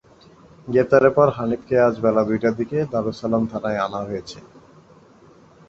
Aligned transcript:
গ্রেপ্তারের 0.67 1.13
পর 1.17 1.27
হানিফকে 1.37 1.75
আজ 1.87 1.95
বেলা 2.03 2.21
দুইটার 2.29 2.53
দিকে 2.59 2.77
দারুস 2.91 3.15
সালাম 3.21 3.43
থানায় 3.51 3.81
আনা 3.85 3.99
হয়েছে। 4.07 4.39